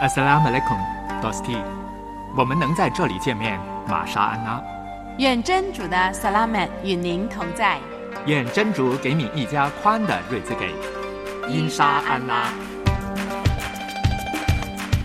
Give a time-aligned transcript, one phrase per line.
[0.00, 0.76] Assalamu alaikum,
[1.22, 1.56] Dosti。
[2.36, 4.60] 我们能在这里见面，玛莎安娜。
[5.18, 7.78] 愿真主的萨拉曼与您同在。
[8.26, 10.74] 愿真主给你一家宽的瑞兹给。
[11.48, 12.48] 因沙安拉。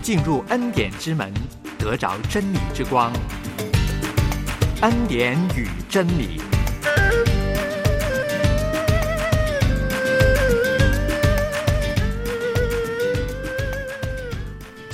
[0.02, 1.32] 进入恩典之门，
[1.78, 3.12] 得着真理之光。
[4.82, 6.40] 恩典与真理。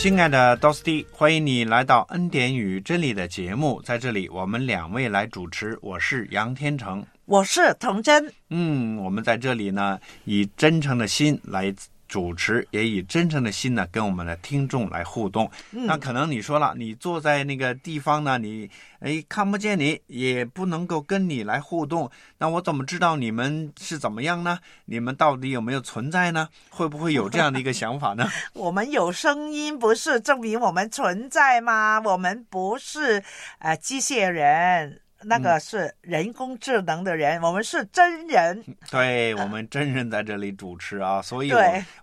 [0.07, 3.83] 亲爱的 Dosti，欢迎你来到恩典与真理的节目。
[3.83, 8.33] 在这里，我们两位来主持，我是杨天成，我是童真。
[8.51, 11.75] 嗯，我们在这里呢，以真诚的心来。
[12.09, 15.51] 主持也以真诚的心呢，跟我们的听众来互动。
[15.71, 18.71] 那可能你说了，你坐在那个地方呢，你
[19.01, 22.11] 哎看不见你，也不能够跟你来互动。
[22.39, 24.59] 那我怎么知道你们是怎么样呢？
[24.87, 26.49] 你们到底有没有存在呢？
[26.71, 28.29] 会不会有这样的一个想法呢？
[28.55, 32.01] 我们有声音，不是证明我们存在吗？
[32.05, 33.23] 我们不是
[33.59, 35.01] 呃机械人。
[35.29, 38.65] 那个是人工智能的人，我们是真人。
[38.89, 41.53] 对， 我们真人在这里主持啊，所以，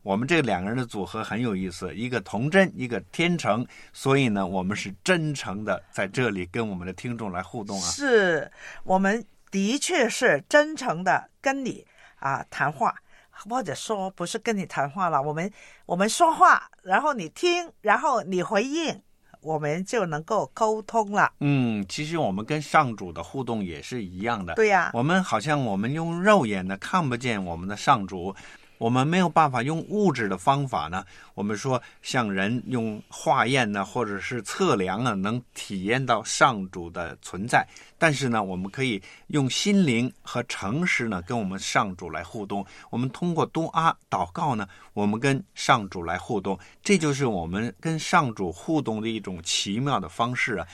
[0.01, 7.87] 我们这两个人的组合很有意思，一个童真，一个天成，所以呢，我们是真诚的在这里跟我们的听众来互动啊。
[7.87, 8.51] 是
[8.83, 11.87] 我们的确是真诚的跟你
[12.17, 12.93] 啊谈话，
[13.31, 15.49] 或者说不是跟你谈话了，我们
[15.85, 19.01] 我们说话，然后你听，然后你回应。
[19.43, 21.31] 我们就能够沟通了。
[21.39, 24.53] 嗯，其实我们跟上主的互动也是一样的。
[24.55, 28.35] 对呀，我们好像我们用肉眼呢看不见我们的上主。
[28.77, 37.65] 我们没有办法用物质的方法呢，我们说像人用化验呢，或者是测量啊，能体验到上主的存在。
[37.97, 42.65] 但是呢，我们可以用心灵和诚实呢，跟我们上主来互动。
[42.89, 50.67] 我们通过多阿祷告呢，我们跟上主来互动，这就是我们跟上主互动的一种奇妙的方式啊。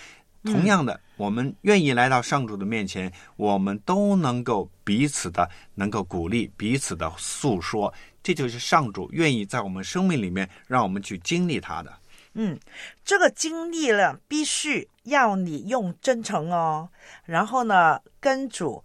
[0.44, 7.94] 同样的，我们愿意来到上主的面前，我们都能够彼此的能够鼓励，彼此的诉说，
[8.24, 11.94] 这就是上主愿意在我们生命里面让我们去经历他的。
[12.36, 12.58] 嗯，
[13.03, 16.90] 这个经历了必须要你用真诚哦，
[17.25, 18.81] 然后呢，跟主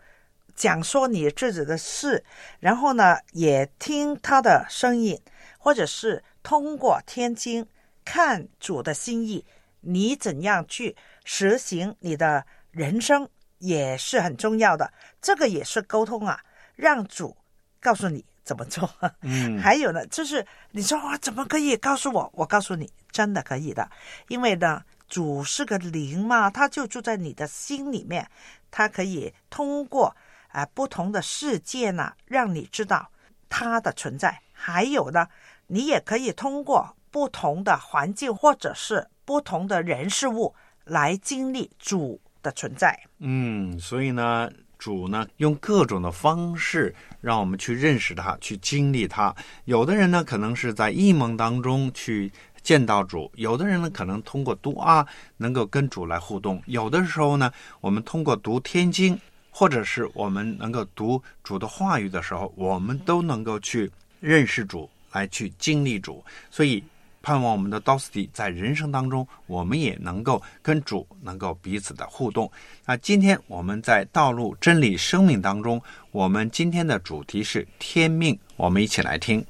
[0.56, 2.24] 讲说你自己的事，
[2.58, 5.20] 然后呢，也听他的声音，
[5.58, 7.64] 或者是通过天经
[8.04, 9.44] 看主的心意，
[9.82, 10.96] 你怎样去。
[11.24, 16.40] 实行你的人生也是很重要的，这个也是沟通啊，
[16.76, 17.36] 让主
[17.80, 18.88] 告诉你怎么做。
[19.22, 22.30] 嗯， 还有呢，就是你说我怎么可以告诉我？
[22.34, 23.90] 我告诉你，真的可以的，
[24.28, 28.28] 因为呢，主是个灵嘛，他就住在你的心里面，
[28.70, 30.14] 他可以通过
[30.48, 33.10] 啊不同的事件呢，让你知道
[33.48, 34.40] 他的存在。
[34.52, 35.26] 还有呢，
[35.68, 40.54] 你也可以通过不同的环境或者是不同的人事物。
[40.84, 49.34] 来经历主的存在，嗯，所以呢，主呢用各种的方式让我们去认识他，去经历他。
[49.64, 52.30] 有的人呢，可能是在异梦当中去
[52.62, 55.06] 见到主；有的人呢，可能通过读啊，
[55.38, 59.18] 能够跟主来互动；有的时候呢，我们通过读天经，
[59.50, 63.90] 或者是我们能够读主的话语的时候，我们都能够去
[64.20, 66.22] 认识主，来去经历主。
[66.50, 66.84] 所以。
[67.24, 72.52] 盼望我们的 Dosti 在人生当中，我们也能够跟主能够彼此的互动。
[72.84, 75.80] 那今天我们在道路真理生命当中，
[76.10, 79.42] 我们今天的主题是天命，我们一起来听。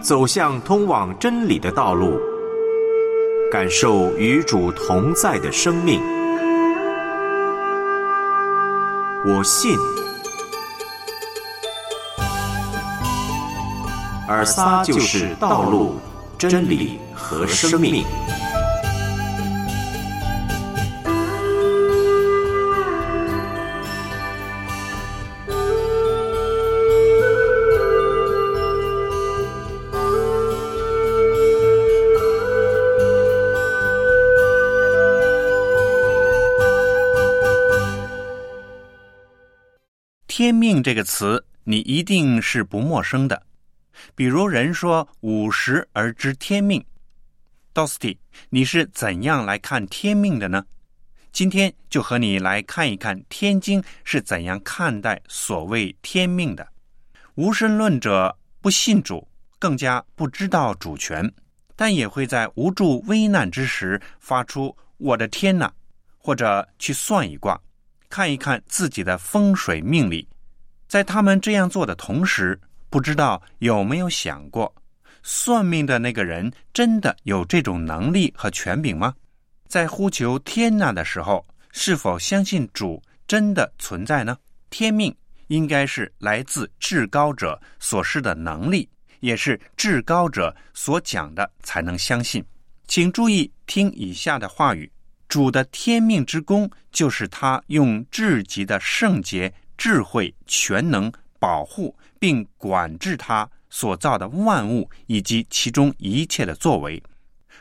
[0.00, 2.18] 走向通往真理的道路，
[3.52, 6.00] 感受与主同在的生命。
[9.24, 9.76] 我信。
[14.30, 15.98] 尔撒就是道路、
[16.38, 18.04] 真理和生命。
[40.28, 43.49] 天命这个词，你一定是不陌生的。
[44.14, 46.84] 比如人说五十而知天命
[47.74, 48.16] ，Dosti，
[48.48, 50.64] 你是怎样来看天命的呢？
[51.32, 56.66] 今天就和你来看一看天经是怎样看待所谓天命的。
[57.36, 59.26] 无神论者不信主，
[59.58, 61.32] 更加不知道主权，
[61.76, 65.72] 但也会在无助危难之时发出“我的天哪”，
[66.18, 67.58] 或者去算一卦，
[68.08, 70.28] 看一看自己的风水命理。
[70.88, 72.60] 在他们这样做的同时，
[72.90, 74.74] 不知道有没有想过，
[75.22, 79.14] 算命的那个人真的有这种能力和权柄吗？
[79.68, 84.36] 在呼求天呐的时候，是否相信主真的存在呢？
[84.70, 85.14] 天命
[85.46, 88.88] 应该是来自至高者所示的能力，
[89.20, 92.44] 也是至高者所讲的，才能相信。
[92.88, 94.90] 请注意听以下的话语：
[95.28, 107.02] 主的天命之功，就是他用至极的圣洁、智慧、全能保护并管制他所造的万物以及其中一切的作为。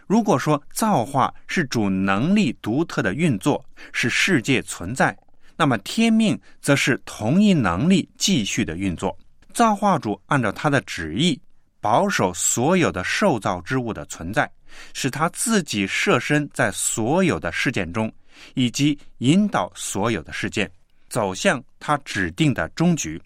[0.05, 5.17] 如果说造化是主能力独特的运作，使世界存在，
[5.55, 9.17] 那么天命则是同一能力继续的运作。
[9.53, 11.39] 造化主按照他的旨意，
[11.79, 14.49] 保守所有的受造之物的存在，
[14.93, 18.11] 使他自己设身在所有的事件中，
[18.55, 20.69] 以及引导所有的事件
[21.07, 23.21] 走向他指定的终局。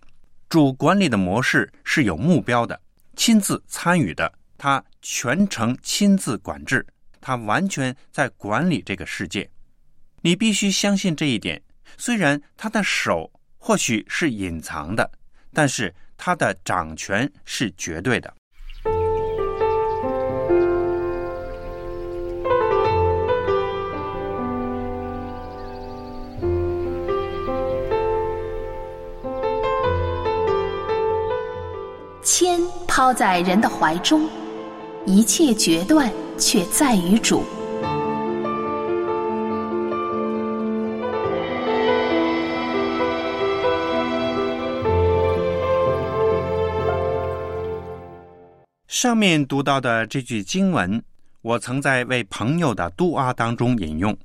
[0.54, 2.80] 主管理的模式是有目标的，
[3.16, 4.32] 亲自参与的。
[4.56, 6.86] 他全程亲自管制，
[7.20, 9.50] 他完全在管理这个世界。
[10.22, 11.60] 你必须相信这一点。
[11.98, 15.12] 虽然他的手或许是隐藏的，
[15.52, 18.32] 但是他的掌权是绝对的。
[33.04, 34.30] 包在人的怀中。
[35.06, 36.10] 一切决断
[36.40, 37.44] 却在于主。
[48.88, 51.04] 上面读到的这句经文，
[51.42, 54.18] 我曾在为朋友的杜阿当中引用。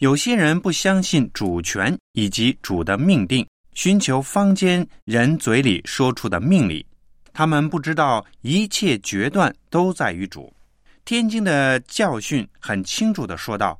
[0.00, 6.84] 有些人不相信主权以及主的命定，寻求坊间人嘴里说出的命理。
[7.36, 10.50] 他们不知道一切决断都在于主。
[11.04, 13.78] 天经的教训很清楚的说道：“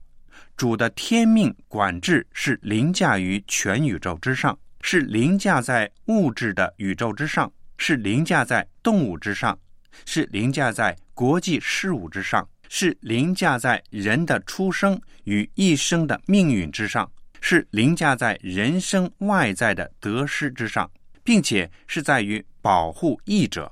[0.58, 9.59] 主的天命管制是凌驾于全宇宙之上，是凌驾在物质的宇宙之上，是凌驾在动物之上，
[10.05, 17.11] 是凌驾在国际事务之上，是凌驾在人的出生与一生的命运之上，
[17.41, 20.91] 是凌驾在人生外在的得失之上，
[21.25, 23.70] 并且是在于。”保护义者，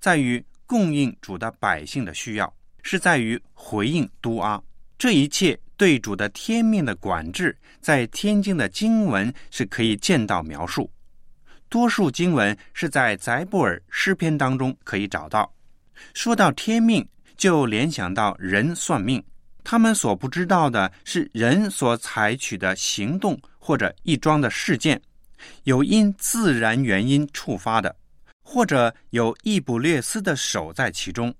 [0.00, 2.50] 在于供应主的百姓的需要，
[2.82, 4.58] 是在于回应都阿。
[4.96, 10.90] 这一切对主的天命的管制，在天经的经文是可以见到描述。
[11.68, 15.52] 多数经文是在宰布尔诗篇当中可以找到。
[16.14, 17.06] 说到天命，
[17.36, 19.22] 就联想到人算命，
[19.62, 24.98] 他们所不知道的是人所采取的行动或者一桩的事件，
[25.64, 27.94] 有因自然原因触发的。
[28.52, 31.32] 或者有易卜略斯的手在其中，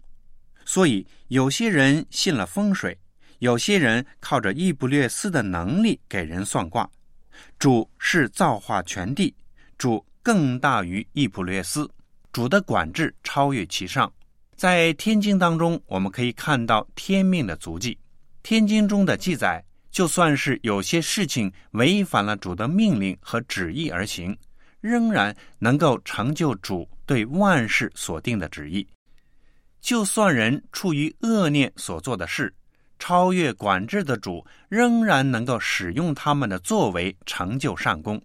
[0.65, 2.97] 所以有些人信了风水，
[3.41, 6.89] 有些人靠着易卜略斯的能力给人算卦。
[7.59, 9.35] 主是造化全地，
[9.77, 11.91] 主更大于易卜略斯，
[12.33, 14.11] 主的管制超越其上。
[14.55, 17.99] 在天经当中，我们可以看到天命的足迹。
[18.45, 24.39] 天经中的记载，就算是有些事情违反了主的命令和旨意而行。
[24.81, 28.87] 仍然能够成就主对万事所定的旨意。
[29.81, 32.55] 就算人出于恶念所做的事，
[33.01, 38.23] 超越管制的主仍然能够使用他们的作为成就善功。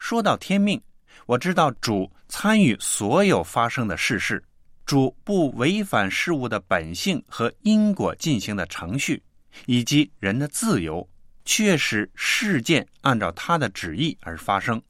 [0.00, 0.82] 说到天命，
[1.26, 4.42] 我知道主参与所有发生的事事，
[4.84, 9.22] 主不违反事物的本性和因果进行的程序，
[9.66, 11.08] 以及人的自由，
[11.44, 14.82] 确使事件按照他的旨意而发生。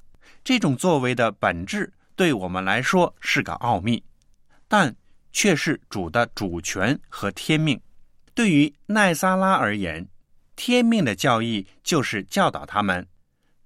[0.42, 4.02] 这种作为的本质对我们来说是个奥秘，
[4.66, 4.92] 但
[5.32, 7.78] 却是主的主权和天命。
[8.34, 10.06] 对于奈撒拉而言，
[10.56, 13.06] 天命的教义就是教导他们，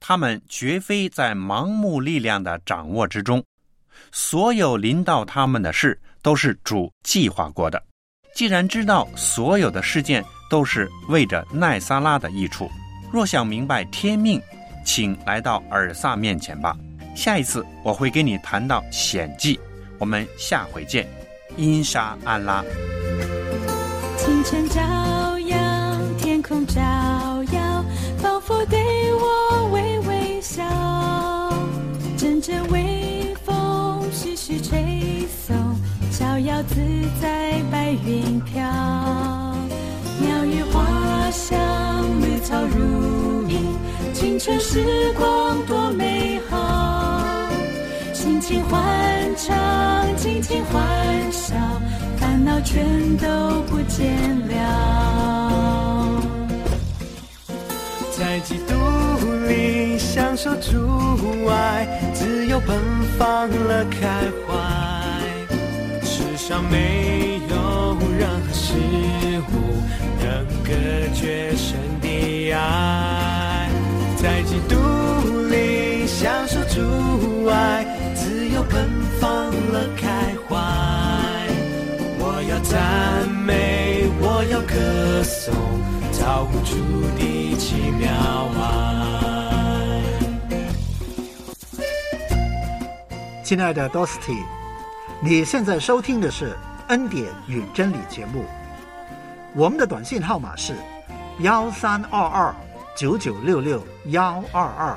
[0.01, 3.43] 他们绝非在盲目力量的掌握之中。
[4.13, 7.83] 所有临到他们的事都是主计划过的。
[8.35, 12.69] 既然知道所有的事件都是为着奈撒拉的益处，
[13.13, 14.41] 若想明白天命。
[14.83, 16.75] 请来到尔萨面前吧。
[17.21, 19.61] 下一次我会跟你谈到险记，
[19.99, 21.07] 我们下回见。
[21.55, 22.65] 因沙安拉。
[24.17, 24.81] 清晨照
[25.41, 25.59] 耀，
[26.17, 26.81] 天空照
[27.53, 27.85] 耀，
[28.23, 28.81] 仿佛对
[29.13, 30.65] 我微微笑。
[32.17, 35.55] 阵阵微风徐徐吹送，
[36.11, 36.77] 逍遥自
[37.21, 38.63] 在白云飘。
[40.23, 41.59] 鸟语花香，
[42.23, 43.61] 绿草如茵。
[44.15, 46.30] 青春时光多美，
[48.71, 50.87] 欢唱，尽情欢
[51.33, 51.55] 笑，
[52.19, 54.17] 烦恼全都不见
[54.49, 56.23] 了。
[58.17, 58.75] 在基督
[59.49, 62.79] 里享受主爱，自由奔
[63.19, 63.99] 放了开
[64.47, 64.55] 怀。
[66.05, 68.75] 世上没有任何事
[69.51, 69.53] 物
[70.23, 70.71] 能隔
[71.15, 73.69] 绝神的爱，
[74.17, 74.77] 在基督
[75.49, 77.85] 里享受主爱，
[78.73, 78.89] 奔
[79.21, 80.57] 放了开怀。
[82.19, 85.55] 我要赞美，我要歌颂，
[86.13, 86.77] 造物主
[87.19, 88.67] 的奇妙啊。
[93.43, 94.39] 亲爱的 Dosty，
[95.21, 96.57] 你现在收听的是
[96.89, 98.45] 恩典与真理节目。
[99.55, 100.77] 我们的短信号码是
[101.41, 102.55] 幺三二二
[102.97, 104.97] 九九六六幺二二，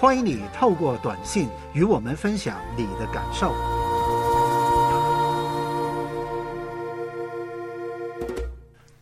[0.00, 3.54] 欢迎你透过短信与我们分享你的感受。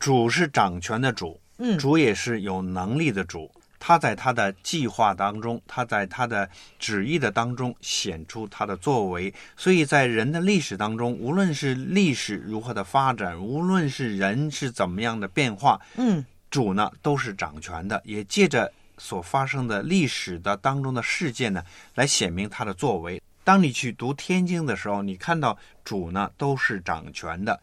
[0.01, 3.49] 主是掌权的主，嗯主也是有能力的主。
[3.79, 6.51] 他在他的计划当中，他在他的
[6.81, 9.33] 旨意的当中显出他的作为。
[9.57, 21.63] 所以在人的历史当中，无论是历史如何的发展，无论是人是怎么样的变化，嗯主呢都是掌权的，也借着所发生的历史的当中的事件呢，
[21.95, 23.23] 来显明他的作为。
[23.45, 27.59] 当你去读天经的时候，你看到主呢都是掌权的，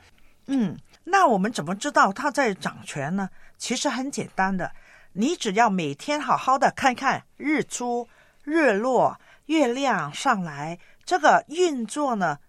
[0.47, 3.29] 嗯，那我们怎么知道他在掌权呢？
[3.57, 4.71] 其实很简单的，
[5.13, 8.07] 你只要每天好好的看看日出、
[8.43, 12.39] 日落、月亮上来，这个运作呢，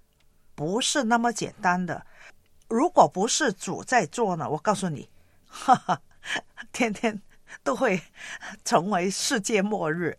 [0.54, 2.06] 不是那么简单的。
[2.68, 5.08] 如果不是主在做呢，我告诉你，
[5.46, 6.00] 哈哈，
[6.72, 7.20] 天天
[7.62, 8.00] 都会
[8.64, 10.18] 成为世界末日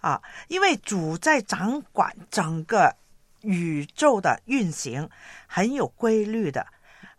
[0.00, 0.22] 啊！
[0.48, 2.94] 因为主在掌管整个
[3.42, 5.08] 宇宙的运行，
[5.46, 6.66] 很有规律的。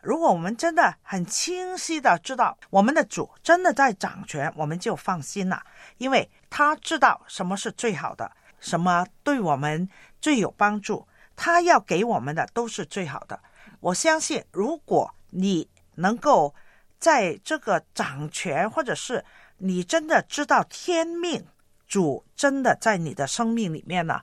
[0.02, 5.62] 如果我们真的很清晰的知道我们的主真的在掌权，我们就放心了，
[5.98, 9.90] 因为他知道什么是最好的，什么对我们
[10.22, 13.40] 最有帮助，他要给我们的都是最好的。
[13.82, 16.56] 我相信，如果你能够
[16.98, 19.24] 在这个掌权，或者是
[19.60, 21.46] 你真的知道天命，
[21.88, 24.22] 主真的在你的生命里面呢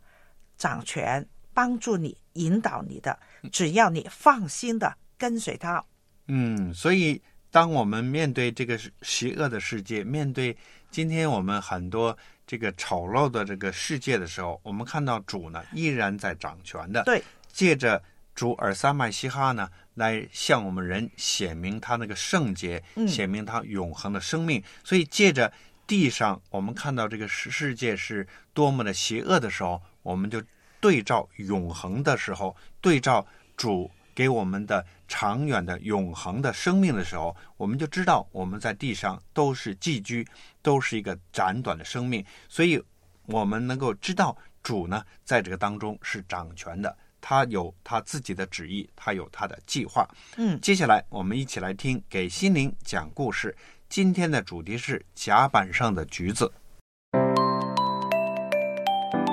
[0.57, 3.19] 掌权，帮助你、引导你的，
[3.52, 5.85] 只要你放心的跟随他。
[6.28, 10.57] 嗯，所以当我们面对这个邪恶的世界，面对
[10.90, 12.16] 今天我们很多
[12.47, 18.02] 这个丑陋的这个世界的时候，我们看到主呢依然在掌权的，对，借着
[18.37, 23.09] 主尔撒麦西哈呢来向我们人显明他那个圣洁，嗯。
[23.09, 24.62] 显明他永恒的生命。
[24.85, 25.52] 所以借着
[25.87, 30.43] 地上我们看到这个世世界是多么的邪恶的时候，我们就
[30.81, 33.26] 对照永恒的时候，对照
[33.57, 40.26] 主给我们的长远的永恒的生命的时候，我们就知道我们在地上都是寄居，
[40.61, 42.83] 都是一个短短的生命，所以
[43.25, 46.97] 我们能够知道主呢在这个当中是掌权的，
[47.28, 50.06] 他有他自己的旨意，他有他的计划。
[50.37, 53.52] 嗯，接下来我们一起来听给心灵讲故事。
[53.88, 56.49] 今天的主题是甲板上的橘子。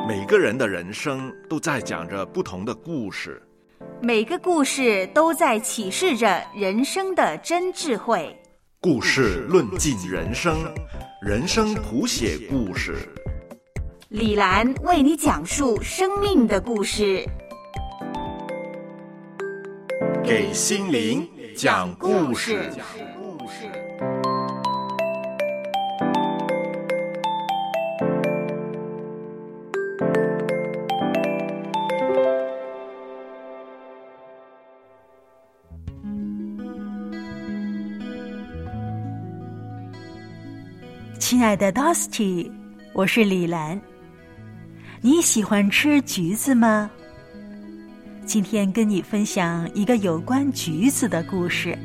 [0.08, 3.40] 每个人的人生都在讲着不同的故事，
[4.02, 8.36] 每个故事都在启示着人生的真智慧。
[8.82, 10.58] 故事论尽人生，
[11.22, 13.08] 人生谱写故事。
[14.10, 17.26] 李兰为你讲述生命的故事，
[20.24, 22.72] 给心灵讲故事。
[41.20, 42.50] 亲爱的 Dusty，
[42.94, 43.80] 我是李兰。
[45.01, 46.89] 你喜欢吃橘子吗？
[48.25, 51.77] 今天跟你分享一个有关橘子的故事。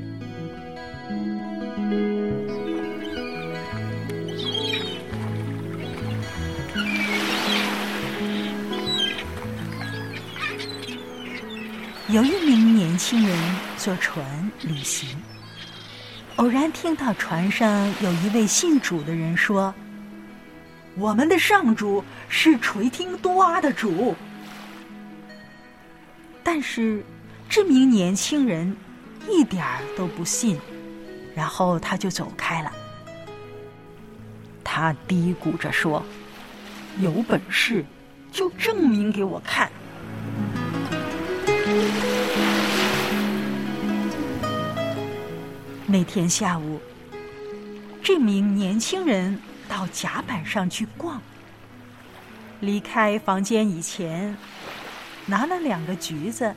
[12.08, 13.36] 有一名年轻人
[13.76, 14.24] 坐船
[14.62, 15.08] 旅行。
[16.36, 19.74] 偶然听到船上有一位信主的人说
[20.96, 24.14] ：“我们的上主是垂听多阿的主。”
[26.50, 27.04] 但是
[27.46, 28.74] 这名年轻人
[29.28, 30.58] 一点儿都不信，
[31.34, 32.72] 然后他就走开了。
[34.64, 36.02] 他嘀咕着说
[37.00, 37.84] ：“有本事
[38.32, 39.70] 就证明给我看，
[45.84, 46.80] 那天下午，
[48.02, 49.38] 这名年轻人
[49.68, 51.20] 到甲板上去逛。
[52.60, 54.34] 离开房间以前，
[55.28, 56.54] 拿了两个橘子，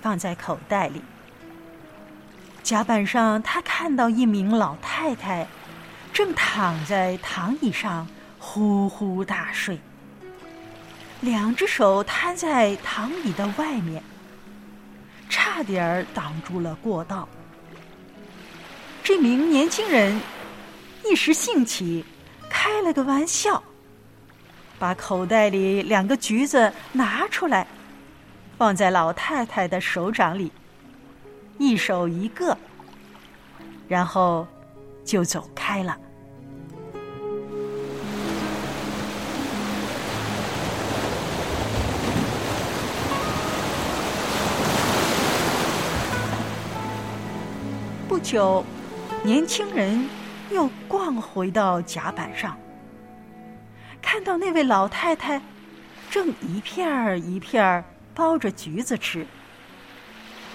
[0.00, 1.02] 放在口袋里。
[2.62, 5.46] 甲板上，他看到一名老太太，
[6.12, 9.78] 正躺在躺椅上呼呼大睡，
[11.20, 14.02] 两只手摊在躺椅的外面，
[15.28, 17.28] 差点儿挡住了过道。
[19.02, 20.18] 这名年轻人
[21.04, 22.02] 一时兴起，
[22.48, 23.62] 开了个玩笑，
[24.78, 27.66] 把口袋里两个橘子拿出来，
[28.60, 30.52] 放在老太太的手掌里，
[31.56, 32.54] 一手一个，
[33.88, 34.46] 然后
[35.02, 35.96] 就走开了。
[48.06, 48.62] 不久。
[49.22, 50.06] 年轻人
[50.50, 52.58] 又逛回到甲板上，
[54.02, 55.40] 看到那位老太太
[56.10, 59.26] 正一片儿一片儿剥着橘子吃，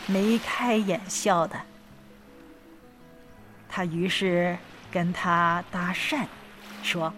[0.07, 1.59] 眉开眼笑的。
[3.69, 4.57] 他于是
[4.91, 6.25] 跟她搭讪，
[6.83, 7.13] 说：“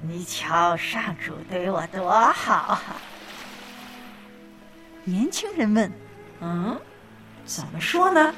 [0.01, 2.79] 你瞧，上主对我多好！
[5.03, 5.91] 年轻人问
[6.39, 6.79] ：“嗯，
[7.45, 8.33] 怎么说呢？”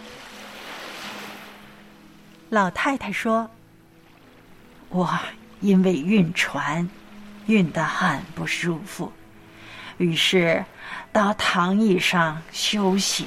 [2.51, 3.50] 老太太说
[4.91, 5.10] ：“我
[5.62, 6.89] 因为晕船，
[7.46, 9.10] 晕得很不舒服，
[9.96, 10.65] 于是
[11.13, 13.25] 到躺椅上休息。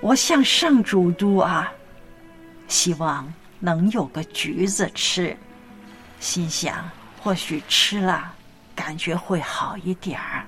[0.00, 1.70] 我向上主督啊，
[2.68, 5.36] 希望能有个橘子吃。”
[6.18, 8.34] 心想，或许吃了，
[8.74, 10.46] 感觉会好一点儿。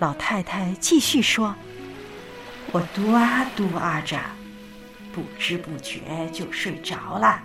[0.00, 1.52] 老太太继续说
[2.70, 4.16] ：“我嘟啊嘟啊着，
[5.12, 7.42] 不知不觉就睡着了。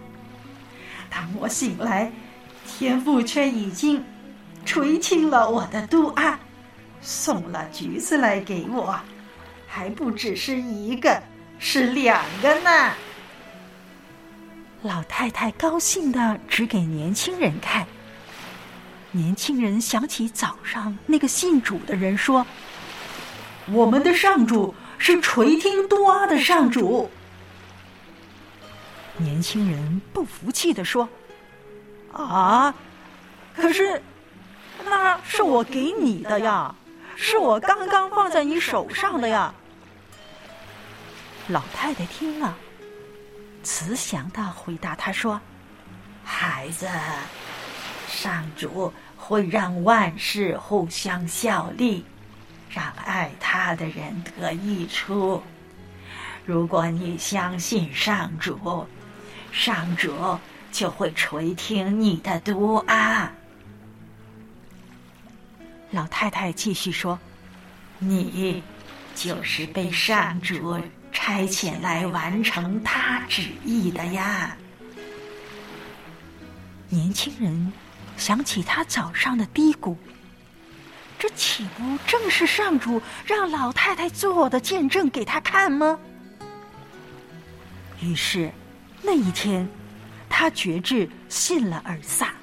[1.10, 2.12] 当我醒来，
[2.68, 4.06] 天父却已经
[4.64, 6.40] 垂青了我的嘟啊，
[7.02, 8.96] 送了橘子来给我。”
[9.68, 11.20] 还不只是一个，
[11.58, 12.92] 是两个呢。
[14.84, 17.84] 老太太高兴的指给年轻人看。
[19.16, 22.44] 年轻人想起早上那个信主的人说
[23.72, 27.12] ：“我们的上主是垂听多阿的上主。”
[29.18, 31.08] 年轻人不服气的说
[32.12, 32.74] ：“啊，
[33.56, 34.02] 可是
[34.84, 36.74] 那是我给你的呀，
[37.16, 39.54] 是我刚刚放在你手上的呀。”
[41.50, 42.58] 老太太听了，
[43.62, 45.40] 慈祥的回答他说
[46.26, 46.90] ：“孩子，
[48.08, 48.92] 上主
[49.26, 52.04] 会让万事互相效力，
[52.70, 55.42] 让爱他的人得益处。
[56.46, 58.86] 如果你相信上主，
[59.54, 60.12] 上主
[60.74, 63.32] 就会垂听你的读啊。”
[65.90, 67.18] 老太太继续说
[68.00, 68.62] ：“你
[69.16, 70.78] 就是被上主。”
[71.16, 74.58] 差遣来完成他旨意的呀！
[76.90, 77.72] 年轻人
[78.18, 79.96] 想起他早上的嘀咕，
[81.20, 86.00] 这岂不正是上主让老太太做的见证给他看吗？
[88.02, 88.52] 于是
[89.02, 89.68] 那一天，
[90.30, 92.34] 他决志信了尔萨。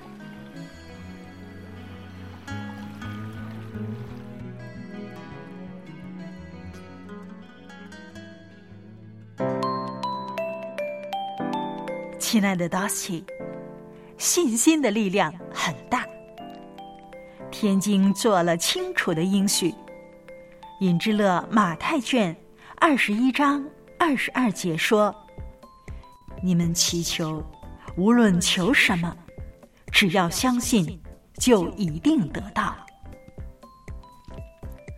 [12.19, 13.25] 亲爱的 d o s t y
[14.21, 16.07] 信心的力量很大。
[17.51, 19.75] 天经做了清楚的应许，
[20.81, 22.37] 尹之乐马太卷
[22.77, 23.65] 二十一章
[23.99, 25.13] 二十二节说
[26.45, 27.43] ：“你们祈求，
[27.97, 29.17] 无论求什么，
[29.91, 31.01] 只要相信，
[31.39, 32.77] 就一定得到。”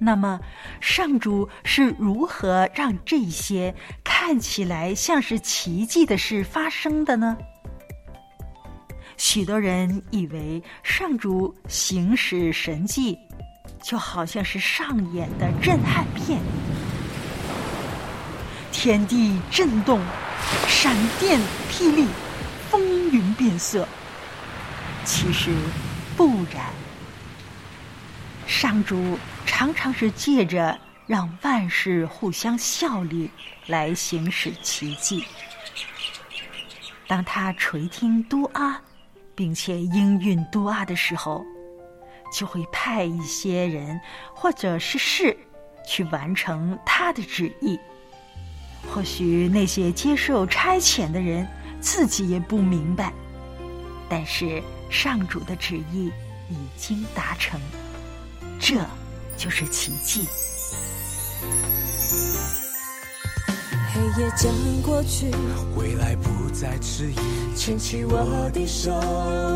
[0.00, 0.40] 那么，
[0.80, 3.72] 上主是如何让这些？
[4.02, 7.38] 看起来像是奇迹的事发生的呢。
[9.24, 13.16] 许多人以为上主行使神迹，
[13.80, 16.40] 就好像是上演的震撼片，
[18.72, 20.00] 天地震动，
[20.66, 22.08] 闪电霹雳，
[22.68, 22.82] 风
[23.12, 23.86] 云变色。
[25.04, 25.54] 其实
[26.16, 26.66] 不然，
[28.44, 30.76] 上主常常是借着。
[31.06, 33.28] 让万事互相效力，
[33.66, 35.24] 来行使奇迹。
[37.06, 38.80] 当他垂听都阿，
[39.34, 41.44] 并且应运都阿的时候，
[42.32, 44.00] 就会派一些人
[44.34, 45.36] 或者是事
[45.86, 47.78] 去完成他的旨意。
[48.92, 51.46] 或许那些接受差遣的人
[51.80, 53.12] 自己也不明白，
[54.08, 56.12] 但是上主的旨意
[56.50, 57.60] 已经达成，
[58.58, 58.84] 这
[59.36, 60.26] 就是奇迹。
[64.02, 65.30] 黑夜将过去，
[65.76, 67.14] 未来不再迟疑，
[67.54, 68.90] 牵起我的手，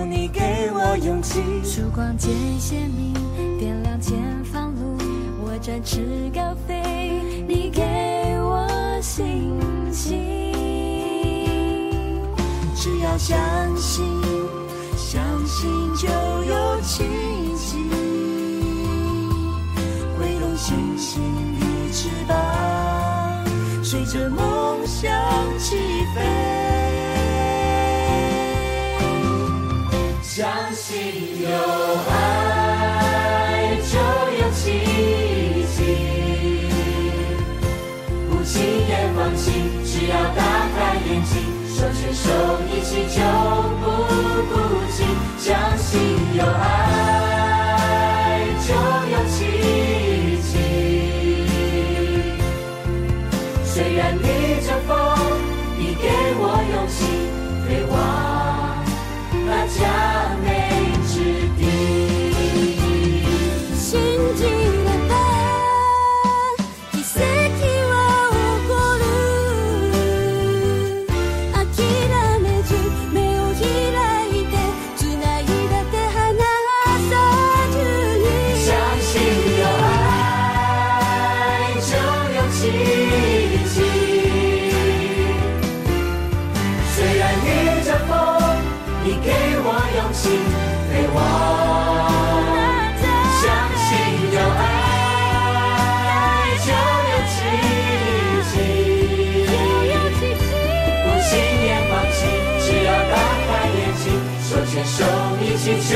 [0.05, 1.41] 你给我勇气。
[1.65, 2.31] 曙光渐
[2.61, 3.13] 鲜明，
[3.59, 4.97] 点亮前方路，
[5.45, 7.83] 我展翅高飞，你给
[8.39, 8.69] 我
[9.03, 9.27] 信
[9.93, 10.17] 心。
[12.77, 13.37] 只要相
[13.77, 14.05] 信，
[14.97, 16.07] 相信就
[16.45, 17.03] 有奇
[17.57, 17.79] 迹，
[20.17, 21.21] 挥动星星
[21.59, 22.76] 的翅膀。
[23.89, 25.09] 随着梦想
[25.61, 25.77] 起
[26.13, 26.21] 飞，
[30.21, 30.45] 相
[30.75, 31.49] 信有
[32.11, 33.97] 爱就
[34.43, 34.65] 有奇
[35.77, 35.79] 迹，
[38.29, 38.55] 不轻
[38.89, 39.53] 言放弃，
[39.85, 40.43] 只要打
[40.77, 42.25] 开眼睛，手牵手
[42.69, 43.23] 一起就
[43.79, 43.85] 不
[44.53, 44.53] 孤
[44.91, 44.99] 寂。
[45.39, 45.47] 相
[45.79, 45.95] 信
[46.35, 47.16] 有爱
[90.27, 90.35] 勇气，
[90.91, 91.17] 飞往。
[93.41, 93.45] 相
[93.85, 93.89] 信
[94.33, 94.61] 有爱
[96.65, 96.69] 就
[97.11, 97.37] 有奇
[98.51, 98.55] 迹，
[101.03, 101.31] 不轻
[101.65, 102.19] 言放弃，
[102.61, 103.15] 只要打
[103.47, 104.05] 开眼睛，
[104.43, 104.99] 手牵手
[105.41, 105.93] 一起就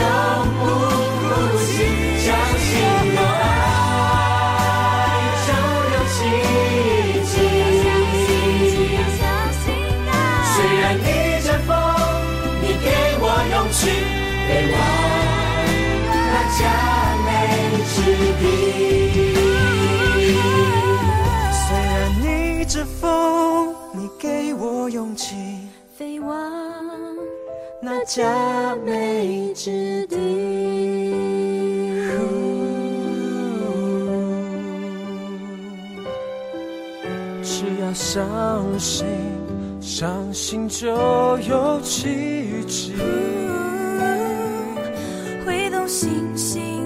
[21.52, 25.36] 虽然逆着风，你给我勇气，
[25.96, 26.30] 飞往
[27.82, 30.16] 那佳美之地。
[37.42, 39.06] 只要相信，
[39.80, 40.88] 相信就
[41.48, 42.94] 有奇迹。
[45.44, 46.79] 挥动星星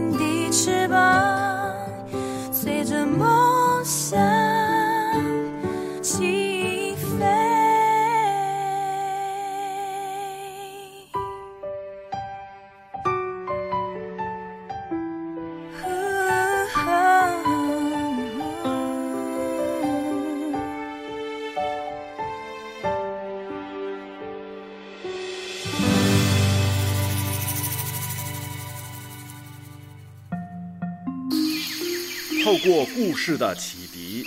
[33.25, 34.23] 事的启迪，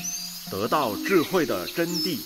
[0.49, 2.17] 得到智慧的真谛。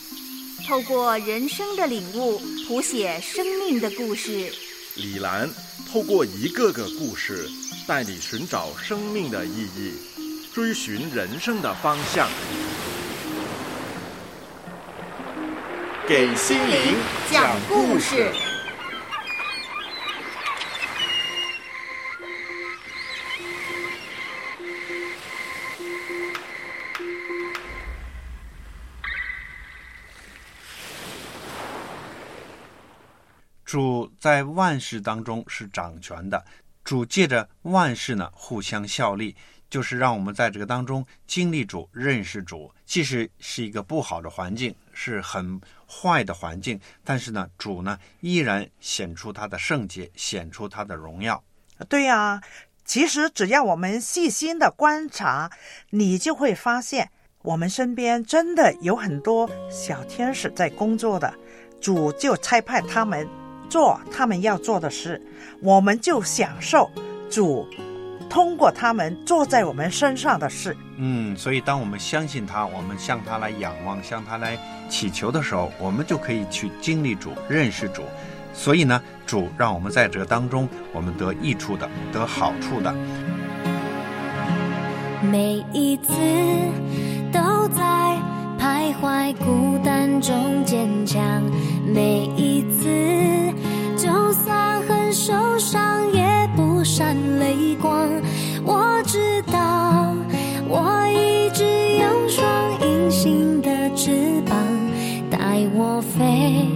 [0.66, 4.50] 透过人生的领悟，谱写生命的故事。
[4.96, 5.50] 李兰
[5.92, 7.46] 透过一个个故事，
[7.86, 9.92] 带你寻找生命的意义，
[10.54, 12.30] 追寻人生的方向。
[16.08, 16.96] 给心灵
[17.30, 18.32] 讲故事。
[34.22, 36.46] 在万事当中是掌权的，
[36.84, 39.36] 主借着万事呢互相效力，
[39.68, 42.72] 就是让我们在这个当中经历主、认识主。
[42.86, 51.44] 即使是一个不好的环境，是很坏的环境，但是呢，主呢依然显出他的圣洁，显出他的荣耀。
[51.90, 52.40] 对呀、
[52.86, 55.50] 其实只要我们细心的观察，
[55.90, 57.10] 你就会发现，
[57.42, 61.34] 我们身边真的有很多小天使在工作的，
[61.82, 63.28] 主就差派他们
[63.72, 65.22] 做他们要做的事，
[65.62, 66.92] 我们就享受
[67.30, 67.66] 主
[68.30, 70.76] 通过他们做在我们身上的事。
[70.98, 74.58] 嗯，所以当我们相信他，我们向他来仰望，向他来
[74.90, 78.04] 祈求的时候，我们就可以去经历主，认识主。
[78.54, 82.94] 所以呢，主让我们在这当中，我们得益处的，得好处的。
[85.24, 86.12] 每一次
[87.32, 88.18] 都在
[88.62, 91.20] 徘徊孤单中坚强，
[91.84, 92.88] 每一次
[93.98, 95.82] 就算很受伤
[96.14, 96.22] 也
[96.56, 98.08] 不闪泪光。
[98.64, 100.16] 我知道，
[100.70, 101.64] 我一直
[101.98, 102.46] 有双
[102.82, 104.12] 隐形的翅
[104.46, 104.56] 膀，
[105.32, 105.40] 带
[105.74, 106.68] 我飞，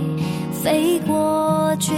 [0.52, 1.94] 飞过绝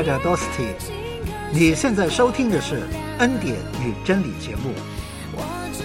[0.00, 0.72] 爱的 Dosty，
[1.52, 2.80] 你现在收听的是
[3.18, 4.72] 恩典与真理节目，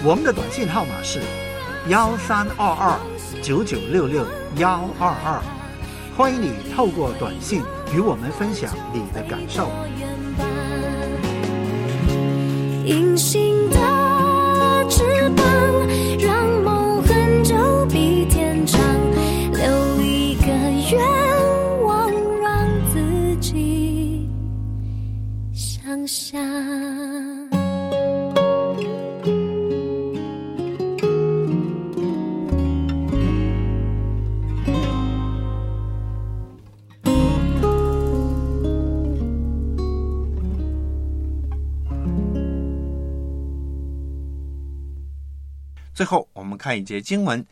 [0.02, 1.20] 我们的短信号码是
[1.88, 2.98] 幺三二二
[3.42, 4.26] 九九六六
[4.56, 5.42] 幺二二，
[6.16, 7.62] 欢迎你透过短信
[7.94, 9.68] 与我们分享你的感受。
[45.96, 47.42] 最后，我们看一节经文，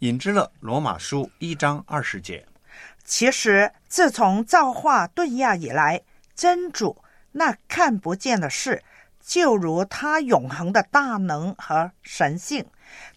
[0.00, 2.46] 引之了罗马书一章二十节。
[3.02, 6.02] 其实，自从造化顿亚以来，
[6.34, 8.84] 真主那看不见的事，
[9.18, 12.66] 就如他永恒的大能和神性，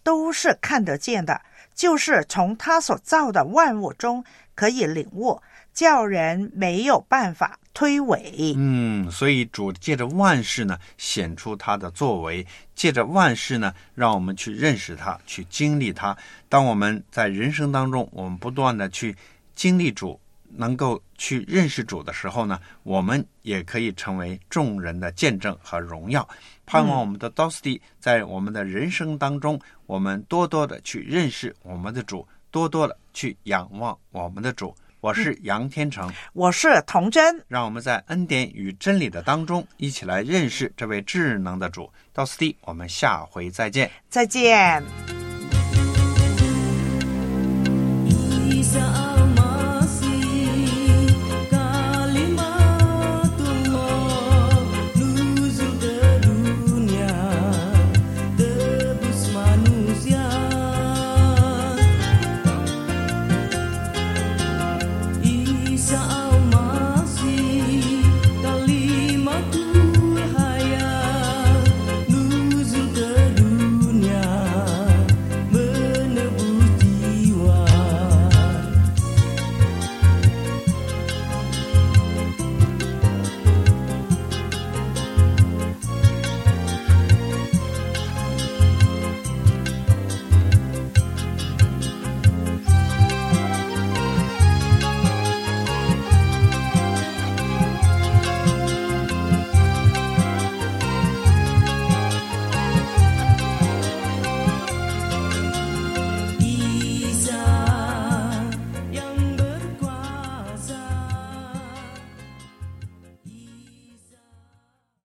[0.02, 1.42] 都是看得见的，
[1.74, 4.24] 就是从他所造的万物中
[4.60, 5.40] 可以领悟，
[5.72, 8.52] 叫人没有办法推诿。
[8.58, 12.44] 嗯，所以主借着万事呢，显出他的作为；
[12.74, 16.14] 借着万事呢，让我们去认识他，去经历他。
[16.50, 19.16] 当我们在人生当中，我们不断的去
[19.54, 20.20] 经历主，
[20.54, 26.28] 能够去认识主的时候呢，我们也可以成为众人的见证和荣耀。
[26.66, 34.74] 盼望我们的 d o s t y 在我们的人生当中，我们多多的去认识我们的主，多多的去仰望我们的主。
[35.00, 41.90] 我是杨天成，我是童真，让我们在恩典与真理的当中，一起来认识这位智能的主。
[42.12, 43.90] 到此地，我们下回再见。
[44.10, 44.84] 再见。